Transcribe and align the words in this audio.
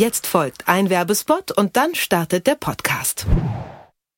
Jetzt 0.00 0.26
folgt 0.26 0.66
ein 0.66 0.88
Werbespot 0.88 1.52
und 1.52 1.76
dann 1.76 1.94
startet 1.94 2.46
der 2.46 2.54
Podcast. 2.54 3.26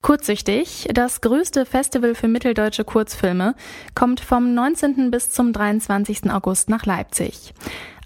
Kurzsichtig, 0.00 0.88
das 0.94 1.20
größte 1.20 1.66
Festival 1.66 2.14
für 2.14 2.28
mitteldeutsche 2.28 2.84
Kurzfilme, 2.84 3.56
kommt 3.96 4.20
vom 4.20 4.54
19. 4.54 5.10
bis 5.10 5.32
zum 5.32 5.52
23. 5.52 6.30
August 6.30 6.68
nach 6.68 6.86
Leipzig. 6.86 7.52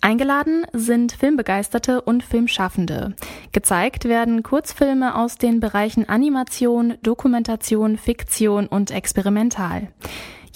Eingeladen 0.01 0.65
sind 0.73 1.13
Filmbegeisterte 1.13 2.01
und 2.01 2.25
Filmschaffende. 2.25 3.15
Gezeigt 3.53 4.07
werden 4.07 4.43
Kurzfilme 4.43 5.15
aus 5.15 5.37
den 5.37 5.61
Bereichen 5.61 6.09
Animation, 6.09 6.95
Dokumentation, 7.03 7.99
Fiktion 7.99 8.69
und 8.69 8.91
Experimental. 8.91 9.89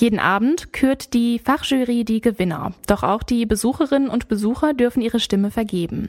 Jeden 0.00 0.18
Abend 0.18 0.72
kürt 0.72 1.12
die 1.12 1.38
Fachjury 1.38 2.06
die 2.06 2.22
Gewinner. 2.22 2.72
Doch 2.86 3.02
auch 3.02 3.22
die 3.22 3.44
Besucherinnen 3.44 4.08
und 4.08 4.28
Besucher 4.28 4.72
dürfen 4.72 5.02
ihre 5.02 5.20
Stimme 5.20 5.50
vergeben. 5.50 6.08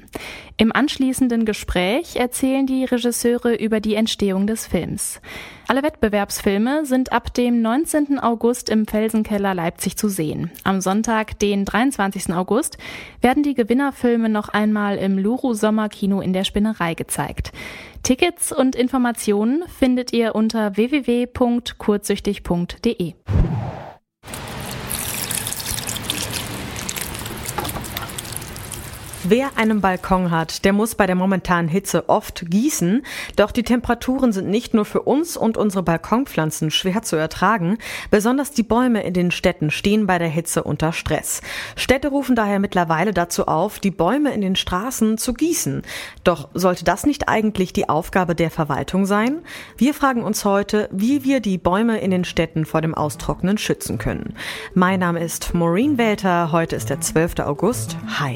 Im 0.55 0.71
anschließenden 0.71 1.43
Gespräch 1.43 2.15
erzählen 2.15 2.65
die 2.65 2.85
Regisseure 2.85 3.53
über 3.53 3.81
die 3.81 3.95
Entstehung 3.95 4.47
des 4.47 4.65
Films. 4.65 5.19
Alle 5.67 5.83
Wettbewerbsfilme 5.83 6.85
sind 6.85 7.11
ab 7.11 7.33
dem 7.33 7.61
19. 7.61 8.17
August 8.17 8.69
im 8.69 8.87
Felsenkeller 8.87 9.53
Leipzig 9.53 9.97
zu 9.97 10.07
sehen. 10.07 10.51
Am 10.63 10.79
Sonntag, 10.79 11.37
den 11.39 11.65
23. 11.65 12.33
August, 12.33 12.77
werden 13.19 13.43
die 13.43 13.55
Gewinnerfilme 13.55 14.29
noch 14.29 14.47
einmal 14.47 14.99
im 14.99 15.17
Luru 15.17 15.53
Sommerkino 15.53 16.21
in 16.21 16.31
der 16.31 16.45
Spinnerei 16.45 16.93
gezeigt. 16.93 17.51
Tickets 18.03 18.53
und 18.53 18.77
Informationen 18.77 19.65
findet 19.67 20.13
ihr 20.13 20.33
unter 20.33 20.77
www.kurzsüchtig.de. 20.77 23.15
Wer 29.23 29.51
einen 29.55 29.81
Balkon 29.81 30.31
hat, 30.31 30.65
der 30.65 30.73
muss 30.73 30.95
bei 30.95 31.05
der 31.05 31.15
momentanen 31.15 31.69
Hitze 31.69 32.09
oft 32.09 32.49
gießen. 32.49 33.03
Doch 33.35 33.51
die 33.51 33.61
Temperaturen 33.61 34.31
sind 34.31 34.49
nicht 34.49 34.73
nur 34.73 34.83
für 34.83 35.03
uns 35.03 35.37
und 35.37 35.57
unsere 35.57 35.83
Balkonpflanzen 35.83 36.71
schwer 36.71 37.03
zu 37.03 37.17
ertragen. 37.17 37.77
Besonders 38.09 38.49
die 38.49 38.63
Bäume 38.63 39.03
in 39.03 39.13
den 39.13 39.29
Städten 39.29 39.69
stehen 39.69 40.07
bei 40.07 40.17
der 40.17 40.27
Hitze 40.27 40.63
unter 40.63 40.91
Stress. 40.91 41.41
Städte 41.75 42.07
rufen 42.07 42.35
daher 42.35 42.57
mittlerweile 42.59 43.13
dazu 43.13 43.45
auf, 43.45 43.79
die 43.79 43.91
Bäume 43.91 44.33
in 44.33 44.41
den 44.41 44.55
Straßen 44.55 45.19
zu 45.19 45.33
gießen. 45.33 45.83
Doch 46.23 46.49
sollte 46.55 46.83
das 46.83 47.05
nicht 47.05 47.29
eigentlich 47.29 47.73
die 47.73 47.89
Aufgabe 47.89 48.33
der 48.33 48.49
Verwaltung 48.49 49.05
sein? 49.05 49.43
Wir 49.77 49.93
fragen 49.93 50.23
uns 50.23 50.45
heute, 50.45 50.89
wie 50.91 51.23
wir 51.23 51.41
die 51.41 51.59
Bäume 51.59 51.99
in 51.99 52.09
den 52.09 52.23
Städten 52.23 52.65
vor 52.65 52.81
dem 52.81 52.95
Austrocknen 52.95 53.59
schützen 53.59 53.99
können. 53.99 54.33
Mein 54.73 54.99
Name 54.99 55.23
ist 55.23 55.53
Maureen 55.53 55.99
Welter. 55.99 56.51
Heute 56.51 56.75
ist 56.75 56.89
der 56.89 57.01
12. 57.01 57.41
August. 57.41 57.97
Hi. 58.19 58.35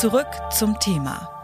Zurück 0.00 0.28
zum 0.50 0.78
Thema. 0.78 1.39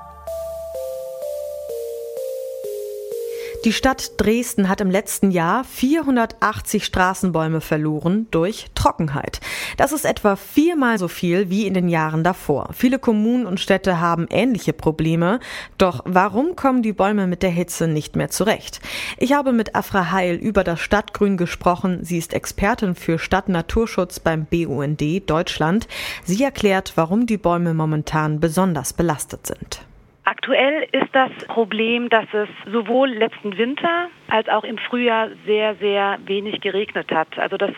Die 3.67 3.73
Stadt 3.73 4.13
Dresden 4.19 4.69
hat 4.69 4.81
im 4.81 4.93
letzten 4.93 5.33
Jahr 5.33 5.65
480 5.65 6.85
Straßenbäume 6.85 7.61
verloren 7.61 8.29
durch 8.31 8.67
Trockenheit. 8.77 9.41
Das 9.77 9.91
ist 9.91 10.05
etwa 10.05 10.37
viermal 10.37 10.99
so 10.99 11.09
viel 11.09 11.51
wie 11.51 11.67
in 11.67 11.75
den 11.75 11.89
Jahren 11.89 12.23
davor. 12.23 12.69
Viele 12.75 13.01
Kommunen 13.01 13.45
und 13.45 13.59
Städte 13.59 13.99
haben 13.99 14.29
ähnliche 14.31 14.73
Probleme. 14.73 15.41
Doch 15.79 16.03
warum 16.05 16.55
kommen 16.55 16.83
die 16.83 16.93
Bäume 16.93 17.27
mit 17.27 17.43
der 17.43 17.51
Hitze 17.51 17.89
nicht 17.89 18.15
mehr 18.15 18.31
zurecht? 18.31 18.81
Ich 19.19 19.33
habe 19.33 19.53
mit 19.53 19.75
Afra 19.75 20.13
Heil 20.13 20.37
über 20.37 20.63
das 20.63 20.79
Stadtgrün 20.79 21.37
gesprochen. 21.37 22.05
Sie 22.05 22.19
ist 22.19 22.35
Expertin 22.35 22.95
für 22.95 23.19
Stadtnaturschutz 23.19 24.21
beim 24.21 24.45
BUND 24.45 25.29
Deutschland. 25.29 25.89
Sie 26.23 26.41
erklärt, 26.41 26.93
warum 26.95 27.27
die 27.27 27.37
Bäume 27.37 27.75
momentan 27.75 28.39
besonders 28.39 28.93
belastet 28.93 29.45
sind. 29.45 29.81
Aktuell 30.29 30.89
ist 30.91 31.09
das 31.13 31.31
Problem, 31.47 32.09
dass 32.09 32.27
es 32.33 32.49
sowohl 32.73 33.11
letzten 33.11 33.57
Winter 33.59 34.09
als 34.27 34.49
auch 34.49 34.65
im 34.65 34.77
Frühjahr 34.77 35.29
sehr, 35.47 35.77
sehr 35.77 36.19
wenig 36.27 36.61
geregnet 36.61 37.13
hat. 37.13 37.39
Also 37.39 37.57
das 37.57 37.71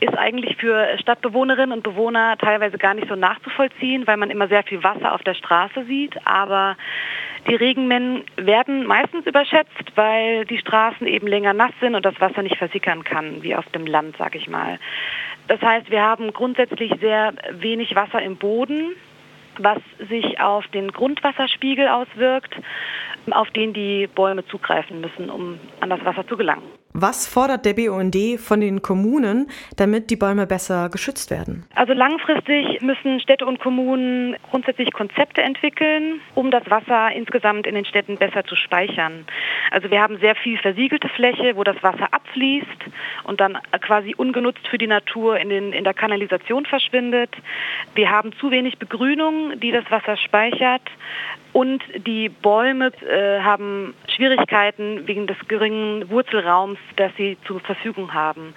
ist 0.00 0.16
eigentlich 0.16 0.56
für 0.56 0.96
Stadtbewohnerinnen 0.98 1.72
und 1.72 1.82
Bewohner 1.82 2.38
teilweise 2.38 2.78
gar 2.78 2.94
nicht 2.94 3.08
so 3.08 3.14
nachzuvollziehen, 3.14 4.06
weil 4.06 4.16
man 4.16 4.30
immer 4.30 4.48
sehr 4.48 4.62
viel 4.62 4.82
Wasser 4.82 5.14
auf 5.14 5.22
der 5.22 5.34
Straße 5.34 5.84
sieht. 5.84 6.16
Aber 6.26 6.78
die 7.46 7.54
Regenmengen 7.54 8.24
werden 8.36 8.86
meistens 8.86 9.26
überschätzt, 9.26 9.92
weil 9.96 10.46
die 10.46 10.56
Straßen 10.56 11.06
eben 11.06 11.26
länger 11.26 11.52
nass 11.52 11.72
sind 11.80 11.94
und 11.94 12.06
das 12.06 12.18
Wasser 12.22 12.42
nicht 12.42 12.56
versickern 12.56 13.04
kann, 13.04 13.42
wie 13.42 13.54
auf 13.54 13.66
dem 13.74 13.84
Land, 13.84 14.16
sag 14.16 14.34
ich 14.34 14.48
mal. 14.48 14.78
Das 15.48 15.60
heißt, 15.60 15.90
wir 15.90 16.00
haben 16.00 16.32
grundsätzlich 16.32 16.90
sehr 17.00 17.34
wenig 17.50 17.94
Wasser 17.94 18.22
im 18.22 18.36
Boden 18.36 18.96
was 19.58 19.78
sich 20.08 20.40
auf 20.40 20.66
den 20.68 20.92
Grundwasserspiegel 20.92 21.88
auswirkt, 21.88 22.54
auf 23.30 23.50
den 23.50 23.72
die 23.72 24.06
Bäume 24.06 24.46
zugreifen 24.46 25.00
müssen, 25.00 25.30
um 25.30 25.58
an 25.80 25.90
das 25.90 26.04
Wasser 26.04 26.26
zu 26.26 26.36
gelangen. 26.36 26.62
Was 26.98 27.28
fordert 27.28 27.66
der 27.66 27.74
BUND 27.74 28.16
von 28.38 28.62
den 28.62 28.80
Kommunen, 28.80 29.50
damit 29.76 30.08
die 30.08 30.16
Bäume 30.16 30.46
besser 30.46 30.88
geschützt 30.88 31.30
werden? 31.30 31.66
Also 31.74 31.92
langfristig 31.92 32.80
müssen 32.80 33.20
Städte 33.20 33.44
und 33.44 33.60
Kommunen 33.60 34.34
grundsätzlich 34.48 34.90
Konzepte 34.94 35.42
entwickeln, 35.42 36.22
um 36.34 36.50
das 36.50 36.62
Wasser 36.70 37.12
insgesamt 37.14 37.66
in 37.66 37.74
den 37.74 37.84
Städten 37.84 38.16
besser 38.16 38.44
zu 38.44 38.56
speichern. 38.56 39.26
Also 39.72 39.90
wir 39.90 40.00
haben 40.00 40.18
sehr 40.20 40.36
viel 40.36 40.56
versiegelte 40.56 41.10
Fläche, 41.10 41.54
wo 41.56 41.64
das 41.64 41.76
Wasser 41.82 42.14
abfließt 42.14 42.66
und 43.24 43.40
dann 43.42 43.58
quasi 43.82 44.14
ungenutzt 44.16 44.66
für 44.66 44.78
die 44.78 44.86
Natur 44.86 45.38
in, 45.38 45.50
den, 45.50 45.74
in 45.74 45.84
der 45.84 45.92
Kanalisation 45.92 46.64
verschwindet. 46.64 47.30
Wir 47.94 48.10
haben 48.10 48.32
zu 48.40 48.50
wenig 48.50 48.78
Begrünung, 48.78 49.60
die 49.60 49.70
das 49.70 49.84
Wasser 49.90 50.16
speichert. 50.16 50.80
Und 51.52 51.82
die 52.06 52.28
Bäume 52.28 52.92
äh, 53.06 53.40
haben 53.40 53.94
Schwierigkeiten 54.14 55.06
wegen 55.06 55.26
des 55.26 55.36
geringen 55.48 56.08
Wurzelraums, 56.10 56.78
das 56.96 57.12
sie 57.16 57.36
zur 57.46 57.60
Verfügung 57.60 58.12
haben. 58.14 58.54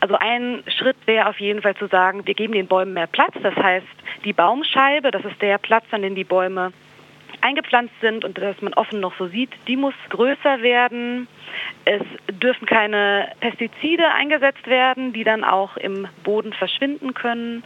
Also 0.00 0.16
ein 0.18 0.62
Schritt 0.66 0.96
wäre 1.06 1.28
auf 1.28 1.40
jeden 1.40 1.62
Fall 1.62 1.76
zu 1.76 1.86
sagen, 1.86 2.26
wir 2.26 2.34
geben 2.34 2.52
den 2.52 2.66
Bäumen 2.66 2.92
mehr 2.92 3.06
Platz. 3.06 3.34
Das 3.42 3.54
heißt, 3.54 3.86
die 4.24 4.32
Baumscheibe, 4.32 5.10
das 5.10 5.24
ist 5.24 5.40
der 5.40 5.58
Platz, 5.58 5.84
an 5.90 6.02
dem 6.02 6.14
die 6.14 6.24
Bäume 6.24 6.72
eingepflanzt 7.42 7.94
sind 8.00 8.24
und 8.24 8.38
das 8.38 8.60
man 8.60 8.74
offen 8.74 9.00
noch 9.00 9.16
so 9.18 9.28
sieht, 9.28 9.50
die 9.68 9.76
muss 9.76 9.94
größer 10.10 10.62
werden. 10.62 11.28
Es 11.84 12.02
dürfen 12.30 12.66
keine 12.66 13.30
Pestizide 13.40 14.10
eingesetzt 14.12 14.66
werden, 14.66 15.12
die 15.12 15.24
dann 15.24 15.44
auch 15.44 15.76
im 15.76 16.08
Boden 16.22 16.52
verschwinden 16.52 17.14
können. 17.14 17.62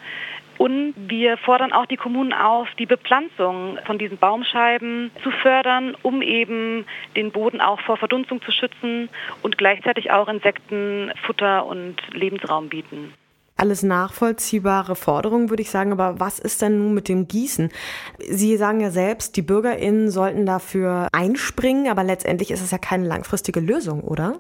Und 0.59 0.95
wir 0.97 1.37
fordern 1.37 1.73
auch 1.73 1.87
die 1.87 1.97
Kommunen 1.97 2.33
auf, 2.33 2.69
die 2.81 2.87
Bepflanzung 2.87 3.79
von 3.87 3.97
diesen 3.97 4.19
Baumscheiben 4.19 5.13
zu 5.23 5.31
fördern, 5.31 5.97
um 6.03 6.21
eben 6.21 6.85
den 7.15 7.31
Boden 7.31 7.61
auch 7.61 7.81
vor 7.83 7.97
Verdunstung 7.97 8.43
zu 8.43 8.51
schützen 8.51 9.09
und 9.43 9.57
gleichzeitig 9.57 10.11
auch 10.11 10.29
Insekten 10.29 11.13
Futter 11.23 11.65
und 11.65 11.97
Lebensraum 12.13 12.69
bieten 12.69 13.15
alles 13.59 13.83
nachvollziehbare 13.83 14.97
Forderungen, 14.97 15.51
würde 15.51 15.63
ich 15.63 15.71
sagen. 15.71 15.93
Aber 15.93 16.21
was 16.21 16.39
ist 16.39 16.63
denn 16.63 16.79
nun 16.79 16.95
mit 16.95 17.09
dem 17.09 17.29
Gießen? 17.29 17.71
Sie 18.31 18.57
sagen 18.57 18.81
ja 18.81 18.91
selbst, 18.91 19.37
die 19.37 19.43
BürgerInnen 19.43 20.11
sollten 20.11 20.47
dafür 20.47 21.09
einspringen, 21.13 21.89
aber 21.91 22.05
letztendlich 22.05 22.51
ist 22.51 22.63
es 22.63 22.71
ja 22.71 22.79
keine 22.79 23.07
langfristige 23.07 23.61
Lösung, 23.61 24.03
oder? 24.03 24.39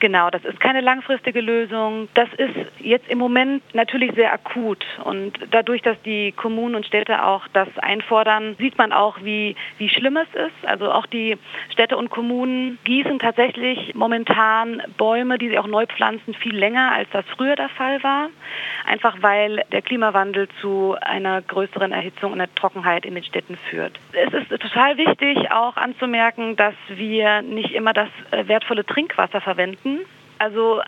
Genau, 0.00 0.30
das 0.30 0.44
ist 0.44 0.60
keine 0.60 0.80
langfristige 0.80 1.40
Lösung. 1.40 2.08
Das 2.14 2.28
ist 2.36 2.54
jetzt 2.78 3.08
im 3.08 3.18
Moment 3.18 3.62
natürlich 3.74 4.12
sehr 4.14 4.32
akut. 4.32 4.84
Und 5.04 5.38
dadurch, 5.50 5.82
dass 5.82 6.00
die 6.02 6.32
Kommunen 6.32 6.74
und 6.74 6.86
Städte 6.86 7.24
auch 7.24 7.46
das 7.52 7.68
einfordern, 7.78 8.56
sieht 8.58 8.78
man 8.78 8.92
auch, 8.92 9.18
wie, 9.22 9.56
wie 9.78 9.88
schlimm 9.88 10.16
es 10.16 10.28
ist. 10.34 10.66
Also 10.66 10.90
auch 10.90 11.06
die 11.06 11.36
Städte 11.70 11.96
und 11.96 12.10
Kommunen 12.10 12.78
gießen 12.84 13.18
tatsächlich 13.18 13.94
momentan 13.94 14.82
Bäume, 14.96 15.38
die 15.38 15.48
sie 15.48 15.58
auch 15.58 15.66
neu 15.66 15.86
pflanzen, 15.86 16.34
viel 16.34 16.56
länger, 16.56 16.92
als 16.92 17.08
das 17.10 17.24
früher 17.36 17.56
der 17.56 17.68
Fall 17.68 18.02
war. 18.02 18.28
Einfach 18.86 19.16
weil 19.20 19.64
der 19.72 19.82
Klimawandel 19.82 20.48
zu 20.60 20.96
einer 21.00 21.42
größeren 21.42 21.92
Erhitzung 21.92 22.32
und 22.32 22.40
einer 22.40 22.54
Trockenheit 22.54 23.04
in 23.04 23.14
den 23.14 23.24
Städten 23.24 23.56
führt. 23.56 23.98
Es 24.12 24.32
ist 24.32 24.48
total 24.48 24.96
wichtig, 24.96 25.50
auch 25.50 25.76
anzumerken, 25.76 26.56
dass 26.56 26.74
wir 26.88 27.42
nicht 27.42 27.72
immer 27.72 27.92
das 27.92 28.08
äh, 28.30 28.46
wertvolle 28.48 28.84
Trinkwasser 28.84 29.40
verwenden. 29.40 29.57
Also 30.38 30.82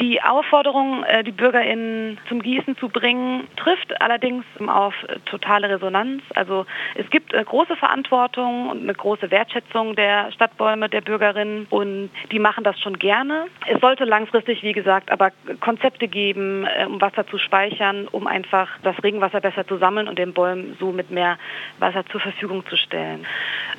Die 0.00 0.22
Aufforderung, 0.22 1.04
äh, 1.04 1.22
die 1.22 1.32
BürgerInnen 1.32 2.18
zum 2.28 2.42
Gießen 2.42 2.76
zu 2.78 2.88
bringen, 2.88 3.46
trifft 3.56 4.00
allerdings 4.00 4.44
auf 4.66 4.94
totale 5.26 5.68
Resonanz. 5.68 6.22
Also 6.34 6.66
es 6.94 7.08
gibt 7.10 7.34
äh, 7.34 7.44
große 7.44 7.76
Verantwortung 7.76 8.70
und 8.70 8.82
eine 8.82 8.94
große 8.94 9.30
Wertschätzung 9.30 9.94
der 9.94 10.32
Stadtbäume, 10.32 10.88
der 10.88 11.02
Bürgerinnen 11.02 11.66
und 11.70 12.10
die 12.30 12.38
machen 12.38 12.64
das 12.64 12.80
schon 12.80 12.98
gerne. 12.98 13.46
Es 13.66 13.80
sollte 13.80 14.04
langfristig, 14.04 14.62
wie 14.62 14.72
gesagt, 14.72 15.10
aber 15.10 15.30
Konzepte 15.60 16.08
geben, 16.08 16.66
äh, 16.66 16.86
um 16.86 17.00
Wasser 17.00 17.26
zu 17.26 17.38
speichern, 17.38 18.08
um 18.10 18.26
einfach 18.26 18.68
das 18.82 18.96
Regenwasser 19.02 19.40
besser 19.40 19.66
zu 19.66 19.76
sammeln 19.76 20.08
und 20.08 20.18
den 20.18 20.32
Bäumen 20.32 20.76
so 20.80 20.90
mit 20.92 21.10
mehr 21.10 21.38
Wasser 21.78 22.04
zur 22.06 22.20
Verfügung 22.20 22.64
zu 22.66 22.76
stellen. 22.76 23.26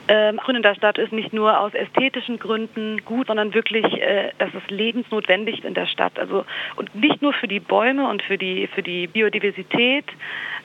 Ähm, 0.07 0.37
Grün 0.37 0.57
in 0.57 0.63
der 0.63 0.75
Stadt 0.75 0.97
ist 0.97 1.13
nicht 1.13 1.33
nur 1.33 1.59
aus 1.59 1.73
ästhetischen 1.73 2.37
Gründen 2.37 3.03
gut, 3.05 3.27
sondern 3.27 3.53
wirklich, 3.53 3.85
äh, 3.85 4.31
das 4.37 4.53
ist 4.53 4.69
lebensnotwendig 4.69 5.63
in 5.63 5.73
der 5.73 5.85
Stadt. 5.85 6.02
Also 6.15 6.45
und 6.75 6.93
nicht 6.95 7.21
nur 7.21 7.33
für 7.33 7.47
die 7.47 7.59
Bäume 7.59 8.09
und 8.09 8.21
für 8.23 8.37
die 8.37 8.67
für 8.67 8.83
die 8.83 9.07
Biodiversität, 9.07 10.05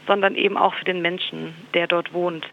sondern 0.07 0.35
eben 0.35 0.57
auch 0.57 0.75
für 0.75 0.85
den 0.85 1.03
Menschen, 1.03 1.55
der 1.75 1.87
dort 1.87 2.13
wohnt. 2.13 2.47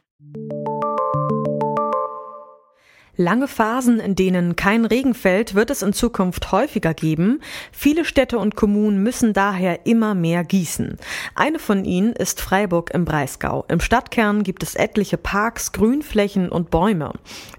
Lange 3.17 3.47
Phasen, 3.47 4.01
in 4.01 4.15
denen 4.15 4.57
kein 4.57 4.83
Regen 4.83 5.13
fällt, 5.13 5.56
wird 5.56 5.69
es 5.69 5.81
in 5.81 5.94
Zukunft 5.94 6.51
häufiger 6.51 6.94
geben. 6.94 7.39
Viele 7.71 8.03
Städte 8.03 8.38
und 8.38 8.56
Kommunen 8.56 9.03
müssen 9.03 9.31
daher 9.31 9.85
immer 9.85 10.15
mehr 10.15 10.44
gießen. 10.44 10.97
Eine 11.33 11.59
von 11.59 11.85
ihnen 11.85 12.12
ist 12.12 12.41
Freiburg 12.41 12.91
im 12.94 13.06
Breisgau. 13.06 13.63
Im 13.69 13.79
Stadtkern 13.79 14.44
gibt 14.44 14.63
es 14.63 14.75
etliche 14.75 15.17
Parks, 15.17 15.71
Grünflächen 15.71 16.50
und 16.50 16.69
Bäume. 16.69 17.13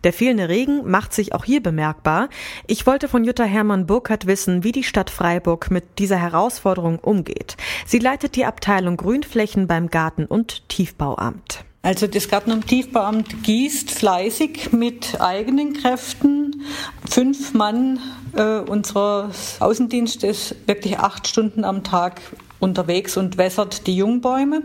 Der 0.04 0.12
fehlende 0.12 0.50
Regen 0.50 0.90
macht 0.90 1.14
sich 1.14 1.34
auch 1.34 1.44
hier 1.44 1.62
bemerkbar. 1.62 2.28
Ich 2.66 2.86
wollte 2.86 3.08
von 3.08 3.24
Jutta 3.24 3.44
Hermann 3.44 3.86
Burkhardt 3.86 4.26
wissen, 4.26 4.62
wie 4.62 4.72
die 4.72 4.84
Stadt 4.84 5.08
Freiburg 5.08 5.70
mit 5.70 5.98
dieser 5.98 6.18
Herausforderung 6.18 6.98
umgeht. 6.98 7.56
Sie 7.86 7.98
leitet 7.98 8.36
die 8.36 8.44
Abteilung 8.44 8.98
Grünflächen 8.98 9.66
beim 9.66 9.88
Garten- 9.88 10.26
und 10.26 10.68
Tiefbauamt. 10.68 11.64
Also 11.86 12.08
das 12.08 12.28
Garten- 12.28 12.50
und 12.50 12.66
Tiefbauamt 12.66 13.44
gießt 13.44 13.92
fleißig 13.92 14.72
mit 14.72 15.20
eigenen 15.20 15.72
Kräften. 15.72 16.62
Fünf 17.08 17.54
Mann 17.54 18.00
äh, 18.34 18.58
unseres 18.58 19.58
Außendienstes 19.60 20.56
wirklich 20.66 20.98
acht 20.98 21.28
Stunden 21.28 21.62
am 21.62 21.84
Tag 21.84 22.20
unterwegs 22.58 23.16
und 23.16 23.38
wässert 23.38 23.86
die 23.86 23.96
Jungbäume. 23.96 24.62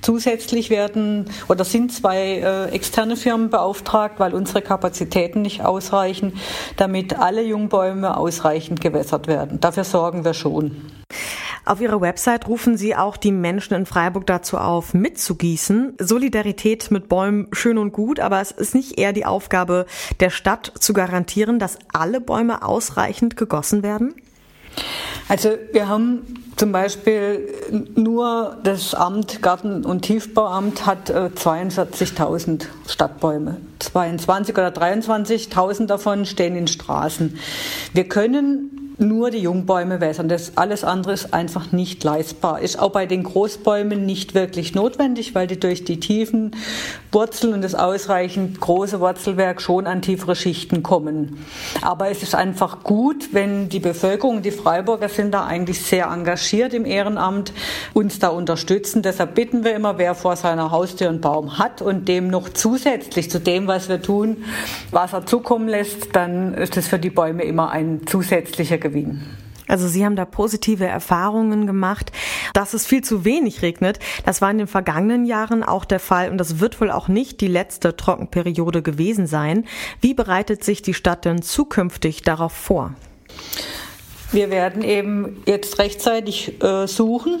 Zusätzlich 0.00 0.70
werden 0.70 1.26
oder 1.46 1.62
sind 1.66 1.92
zwei 1.92 2.38
äh, 2.38 2.70
externe 2.70 3.16
Firmen 3.16 3.50
beauftragt, 3.50 4.14
weil 4.16 4.32
unsere 4.32 4.62
Kapazitäten 4.62 5.42
nicht 5.42 5.62
ausreichen, 5.62 6.32
damit 6.78 7.18
alle 7.18 7.42
Jungbäume 7.42 8.16
ausreichend 8.16 8.80
gewässert 8.80 9.26
werden. 9.26 9.60
Dafür 9.60 9.84
sorgen 9.84 10.24
wir 10.24 10.32
schon. 10.32 10.74
Auf 11.66 11.80
Ihrer 11.80 12.00
Website 12.00 12.46
rufen 12.46 12.76
Sie 12.76 12.94
auch 12.94 13.16
die 13.16 13.32
Menschen 13.32 13.74
in 13.74 13.86
Freiburg 13.86 14.24
dazu 14.24 14.56
auf, 14.56 14.94
mitzugießen. 14.94 15.94
Solidarität 15.98 16.92
mit 16.92 17.08
Bäumen 17.08 17.48
schön 17.50 17.76
und 17.76 17.92
gut, 17.92 18.20
aber 18.20 18.40
es 18.40 18.52
ist 18.52 18.76
nicht 18.76 19.00
eher 19.00 19.12
die 19.12 19.26
Aufgabe 19.26 19.86
der 20.20 20.30
Stadt 20.30 20.72
zu 20.78 20.92
garantieren, 20.92 21.58
dass 21.58 21.76
alle 21.92 22.20
Bäume 22.20 22.62
ausreichend 22.62 23.36
gegossen 23.36 23.82
werden? 23.82 24.14
Also 25.28 25.58
wir 25.72 25.88
haben 25.88 26.22
zum 26.54 26.70
Beispiel 26.70 27.48
nur 27.96 28.58
das 28.62 28.94
Amt 28.94 29.42
Garten- 29.42 29.84
und 29.84 30.02
Tiefbauamt 30.02 30.86
hat 30.86 31.10
42.000 31.10 32.62
äh, 32.62 32.66
Stadtbäume. 32.86 33.56
22 33.80 34.54
oder 34.54 34.68
23.000 34.68 35.86
davon 35.86 36.26
stehen 36.26 36.54
in 36.54 36.68
Straßen. 36.68 37.38
Wir 37.92 38.08
können 38.08 38.75
nur 38.98 39.30
die 39.30 39.38
Jungbäume 39.38 40.00
wässern. 40.00 40.28
Das 40.28 40.56
alles 40.56 40.82
andere 40.82 41.12
ist 41.12 41.34
einfach 41.34 41.72
nicht 41.72 42.02
leistbar. 42.02 42.60
Ist 42.60 42.78
auch 42.78 42.92
bei 42.92 43.06
den 43.06 43.24
Großbäumen 43.24 44.06
nicht 44.06 44.34
wirklich 44.34 44.74
notwendig, 44.74 45.34
weil 45.34 45.46
die 45.46 45.60
durch 45.60 45.84
die 45.84 46.00
tiefen 46.00 46.52
Wurzeln 47.12 47.54
und 47.54 47.62
das 47.62 47.74
ausreichend 47.74 48.60
große 48.60 49.00
Wurzelwerk 49.00 49.62
schon 49.62 49.86
an 49.86 50.02
tiefere 50.02 50.36
Schichten 50.36 50.82
kommen. 50.82 51.44
Aber 51.82 52.10
es 52.10 52.22
ist 52.22 52.34
einfach 52.34 52.82
gut, 52.84 53.32
wenn 53.32 53.68
die 53.68 53.80
Bevölkerung, 53.80 54.42
die 54.42 54.50
Freiburger 54.50 55.08
sind 55.08 55.32
da 55.32 55.46
eigentlich 55.46 55.80
sehr 55.80 56.06
engagiert 56.06 56.74
im 56.74 56.84
Ehrenamt, 56.84 57.52
uns 57.94 58.18
da 58.18 58.28
unterstützen. 58.28 59.02
Deshalb 59.02 59.34
bitten 59.34 59.64
wir 59.64 59.74
immer, 59.74 59.98
wer 59.98 60.14
vor 60.14 60.36
seiner 60.36 60.70
Haustür 60.70 61.08
einen 61.08 61.20
Baum 61.20 61.58
hat 61.58 61.80
und 61.80 62.06
dem 62.06 62.28
noch 62.28 62.50
zusätzlich 62.50 63.30
zu 63.30 63.40
dem, 63.40 63.66
was 63.66 63.88
wir 63.88 64.02
tun, 64.02 64.44
Wasser 64.90 65.24
zukommen 65.24 65.68
lässt, 65.68 66.14
dann 66.14 66.54
ist 66.54 66.76
das 66.76 66.86
für 66.86 66.98
die 66.98 67.10
Bäume 67.10 67.44
immer 67.44 67.70
ein 67.70 68.02
zusätzlicher 68.06 68.78
Gewinn. 68.88 69.22
Also 69.68 69.88
Sie 69.88 70.04
haben 70.04 70.14
da 70.14 70.24
positive 70.24 70.86
Erfahrungen 70.86 71.66
gemacht, 71.66 72.12
dass 72.54 72.72
es 72.72 72.86
viel 72.86 73.02
zu 73.02 73.24
wenig 73.24 73.62
regnet. 73.62 73.98
Das 74.24 74.40
war 74.40 74.50
in 74.50 74.58
den 74.58 74.68
vergangenen 74.68 75.24
Jahren 75.24 75.64
auch 75.64 75.84
der 75.84 75.98
Fall 75.98 76.30
und 76.30 76.38
das 76.38 76.60
wird 76.60 76.80
wohl 76.80 76.90
auch 76.90 77.08
nicht 77.08 77.40
die 77.40 77.48
letzte 77.48 77.96
Trockenperiode 77.96 78.82
gewesen 78.82 79.26
sein. 79.26 79.64
Wie 80.00 80.14
bereitet 80.14 80.62
sich 80.62 80.82
die 80.82 80.94
Stadt 80.94 81.24
denn 81.24 81.42
zukünftig 81.42 82.22
darauf 82.22 82.52
vor? 82.52 82.94
Wir 84.32 84.50
werden 84.50 84.82
eben 84.82 85.42
jetzt 85.46 85.78
rechtzeitig 85.78 86.62
äh, 86.62 86.86
suchen 86.86 87.40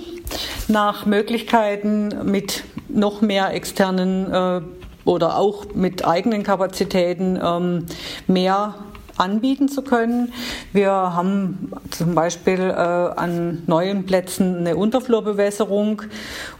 nach 0.68 1.06
Möglichkeiten 1.06 2.12
mit 2.24 2.64
noch 2.88 3.20
mehr 3.20 3.52
externen 3.52 4.32
äh, 4.32 4.60
oder 5.04 5.36
auch 5.36 5.74
mit 5.74 6.04
eigenen 6.04 6.42
Kapazitäten 6.42 7.38
ähm, 7.42 7.86
mehr 8.26 8.74
anbieten 9.16 9.68
zu 9.68 9.82
können. 9.82 10.32
Wir 10.72 10.90
haben 10.90 11.72
zum 11.90 12.14
Beispiel 12.14 12.60
äh, 12.60 12.72
an 12.74 13.62
neuen 13.66 14.06
Plätzen 14.06 14.58
eine 14.58 14.76
Unterflurbewässerung 14.76 16.02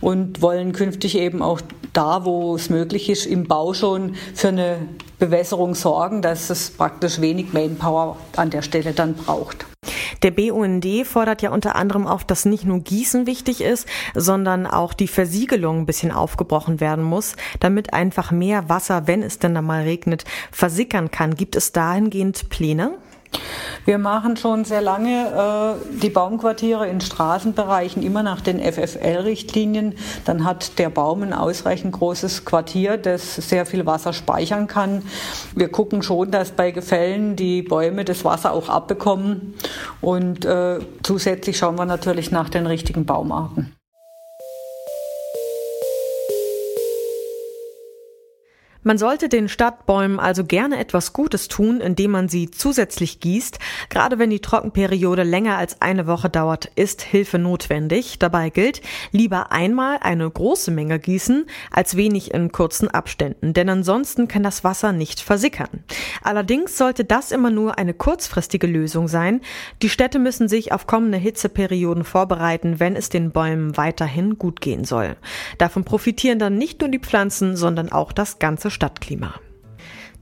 und 0.01 0.43
wollen 0.43 0.73
künftig 0.73 1.19
eben 1.19 1.43
auch 1.43 1.61
da, 1.93 2.25
wo 2.25 2.55
es 2.57 2.71
möglich 2.71 3.09
ist, 3.09 3.27
im 3.27 3.47
Bau 3.47 3.73
schon 3.73 4.15
für 4.35 4.49
eine 4.49 4.79
Bewässerung 5.19 5.75
sorgen, 5.75 6.21
dass 6.23 6.51
es 6.51 6.71
praktisch 6.71 7.21
wenig 7.21 7.53
Manpower 7.53 8.17
an 8.37 8.51
der 8.51 8.63
Stelle 8.63 8.93
dann 8.93 9.15
braucht. 9.15 9.67
Der 10.23 10.31
BUND 10.31 10.87
fordert 11.05 11.43
ja 11.43 11.51
unter 11.51 11.77
anderem 11.77 12.07
auch, 12.07 12.23
dass 12.23 12.45
nicht 12.45 12.65
nur 12.65 12.81
Gießen 12.81 13.27
wichtig 13.27 13.61
ist, 13.61 13.87
sondern 14.15 14.67
auch 14.67 14.95
die 14.95 15.09
Versiegelung 15.09 15.81
ein 15.81 15.87
bisschen 15.87 16.13
aufgebrochen 16.13 16.81
werden 16.81 17.05
muss, 17.05 17.37
damit 17.61 17.93
einfach 17.93 18.31
mehr 18.31 18.69
Wasser, 18.69 19.07
wenn 19.07 19.23
es 19.23 19.39
denn 19.39 19.55
da 19.55 19.63
mal 19.63 19.83
regnet, 19.83 20.25
versickern 20.51 21.11
kann. 21.11 21.35
Gibt 21.35 21.57
es 21.57 21.73
dahingehend 21.73 22.49
Pläne? 22.49 22.99
Wir 23.87 23.99
machen 23.99 24.37
schon 24.37 24.65
sehr 24.65 24.81
lange 24.81 25.79
äh, 25.81 26.01
die 26.03 26.11
Baumquartiere 26.11 26.89
in 26.89 27.01
Straßenbereichen 27.01 28.03
immer 28.03 28.25
nach 28.25 28.41
den 28.41 28.59
FFL-Richtlinien. 28.59 29.95
Dann 30.25 30.45
hat 30.45 30.81
der 30.81 30.91
Baum 30.91 31.23
ein 31.23 31.33
ausreichend 31.33 31.93
großes 31.93 32.45
Quartier, 32.45 32.97
das 32.97 33.37
sehr 33.37 33.65
viel 33.65 33.87
Wasser 33.87 34.13
speichern 34.13 34.67
kann. 34.67 35.03
Wir 35.55 35.69
gucken 35.69 36.03
schon, 36.03 36.33
dass 36.33 36.51
bei 36.51 36.73
Gefällen 36.73 37.37
die 37.37 37.63
Bäume 37.63 38.05
das 38.05 38.25
Wasser 38.25 38.53
auch 38.53 38.69
abbekommen. 38.69 39.55
Und 40.01 40.45
äh, 40.45 40.81
zusätzlich 41.05 41.57
schauen 41.57 41.77
wir 41.77 41.87
natürlich 41.87 42.33
nach 42.33 42.49
den 42.49 42.67
richtigen 42.67 43.07
Baumarten. 43.07 43.76
Man 48.87 48.99
sollte 48.99 49.29
den 49.29 49.49
Stadtbäumen 49.49 50.21
also 50.21 50.45
gerne 50.45 50.79
etwas 50.79 51.13
Gutes 51.13 51.49
tun, 51.49 51.81
indem 51.81 52.13
man 52.13 52.29
sie 52.29 52.53
zusätzlich 52.53 53.19
gießt. 53.19 53.59
Gerade 53.89 54.21
wenn 54.21 54.31
die 54.31 54.39
Trockenperiode 54.39 55.25
länger 55.25 55.59
als 55.59 55.83
eine 55.83 56.07
Woche 56.07 56.31
dauert, 56.31 56.67
ist 56.77 57.03
Hilfe 57.03 57.41
notwendig. 57.41 58.21
Dabei 58.21 58.49
gilt, 58.49 58.83
lieber 59.11 59.51
einmal 59.51 59.99
eine 60.03 60.31
große 60.31 60.71
Menge 60.71 61.01
gießen, 61.01 61.47
als 61.73 61.97
wenig 61.97 62.33
in 62.33 62.53
kurzen 62.53 62.87
Abständen, 62.87 63.55
denn 63.55 63.69
ansonsten 63.69 64.29
kann 64.29 64.45
das 64.45 64.63
Wasser 64.63 64.93
nicht 64.93 65.19
versickern. 65.19 65.83
Allerdings 66.27 66.77
sollte 66.77 67.05
das 67.05 67.31
immer 67.31 67.51
nur 67.51 67.79
eine 67.79 67.95
kurzfristige 67.95 68.67
Lösung 68.67 69.07
sein. 69.07 69.41
Die 69.81 69.89
Städte 69.89 70.19
müssen 70.19 70.49
sich 70.49 70.73
auf 70.73 70.89
kommende 70.89 71.19
Hitzeperioden 71.19 72.03
vorbereiten, 72.03 72.81
wenn 72.81 72.97
es 72.97 73.09
den 73.09 73.31
Bäumen 73.31 73.77
weiterhin 73.77 74.37
gut 74.37 74.61
gehen 74.61 74.85
soll. 74.85 75.17
Davon 75.59 75.85
profitieren 75.85 76.41
dann 76.41 76.59
nicht 76.59 76.81
nur 76.81 76.91
die 76.91 76.99
Pflanzen, 76.99 77.57
sondern 77.57 77.93
auch 77.93 78.11
das 78.11 78.41
ganze 78.41 78.73
Stadtklima. 78.73 79.35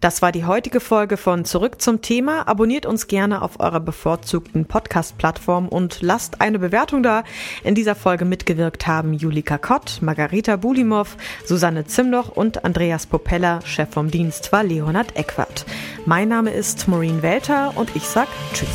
Das 0.04 0.20
war 0.20 0.32
die 0.32 0.44
heutige 0.44 0.80
Folge 0.80 1.16
von 1.16 1.46
Zurück 1.46 1.80
zum 1.80 2.02
Thema. 2.02 2.46
Abonniert 2.46 2.84
uns 2.84 3.06
gerne 3.06 3.40
auf 3.40 3.58
eurer 3.58 3.80
bevorzugten 3.80 4.66
Podcast-Plattform 4.66 5.66
und 5.66 6.02
lasst 6.02 6.42
eine 6.42 6.58
Bewertung 6.58 7.02
da. 7.02 7.24
In 7.62 7.74
dieser 7.74 7.94
Folge 7.94 8.26
mitgewirkt 8.26 8.86
haben 8.86 9.14
Julika 9.14 9.56
Kott, 9.56 10.00
Margarita 10.02 10.56
Bulimov, 10.56 11.16
Susanne 11.46 11.86
Zimloch 11.86 12.28
und 12.28 12.66
Andreas 12.66 13.06
Popella. 13.06 13.60
Chef 13.64 13.88
vom 13.88 14.10
Dienst 14.10 14.52
war 14.52 14.62
Leonhard 14.62 15.16
Eckwart. 15.16 15.64
Mein 16.04 16.28
Name 16.28 16.50
ist 16.50 16.86
Maureen 16.86 17.22
Welter 17.22 17.72
und 17.74 17.96
ich 17.96 18.02
sag 18.02 18.28
Tschüss. 18.52 18.68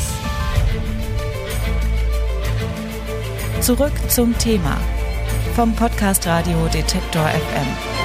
Zurück 3.60 3.92
zum 4.08 4.36
Thema 4.38 4.76
vom 5.54 5.76
Podcast 5.76 6.26
Radio 6.26 6.56
Detektor 6.72 7.24
FM. 7.24 7.99